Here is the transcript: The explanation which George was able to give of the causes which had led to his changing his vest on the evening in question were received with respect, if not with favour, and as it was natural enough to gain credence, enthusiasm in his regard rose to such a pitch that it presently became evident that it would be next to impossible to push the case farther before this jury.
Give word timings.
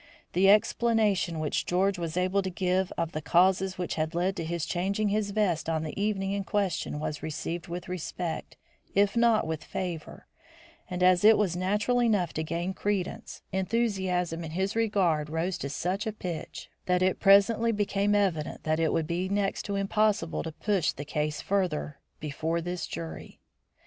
The 0.33 0.49
explanation 0.49 1.37
which 1.37 1.63
George 1.67 1.99
was 1.99 2.17
able 2.17 2.41
to 2.41 2.49
give 2.49 2.91
of 2.97 3.11
the 3.11 3.21
causes 3.21 3.77
which 3.77 3.93
had 3.93 4.15
led 4.15 4.35
to 4.37 4.43
his 4.43 4.65
changing 4.65 5.09
his 5.09 5.29
vest 5.29 5.69
on 5.69 5.83
the 5.83 6.01
evening 6.01 6.31
in 6.31 6.43
question 6.43 6.99
were 6.99 7.13
received 7.21 7.67
with 7.67 7.87
respect, 7.87 8.57
if 8.95 9.15
not 9.15 9.45
with 9.45 9.63
favour, 9.63 10.25
and 10.89 11.03
as 11.03 11.23
it 11.23 11.37
was 11.37 11.55
natural 11.55 12.01
enough 12.01 12.33
to 12.33 12.43
gain 12.43 12.73
credence, 12.73 13.43
enthusiasm 13.51 14.43
in 14.43 14.49
his 14.57 14.75
regard 14.75 15.29
rose 15.29 15.59
to 15.59 15.69
such 15.69 16.07
a 16.07 16.11
pitch 16.11 16.71
that 16.87 17.03
it 17.03 17.19
presently 17.19 17.71
became 17.71 18.15
evident 18.15 18.63
that 18.63 18.79
it 18.79 18.91
would 18.91 19.05
be 19.05 19.29
next 19.29 19.65
to 19.65 19.75
impossible 19.75 20.41
to 20.41 20.51
push 20.51 20.91
the 20.91 21.05
case 21.05 21.41
farther 21.41 21.99
before 22.19 22.59
this 22.59 22.87
jury. 22.87 23.39